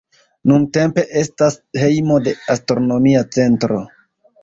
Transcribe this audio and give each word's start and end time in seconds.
Nuntempe 0.51 1.03
estas 1.21 1.59
hejmo 1.83 2.19
de 2.29 2.37
astronomia 2.57 3.25
centro. 3.41 3.83